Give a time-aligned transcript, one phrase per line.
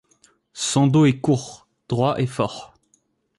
[0.55, 2.73] Son dos est court, droit est fort.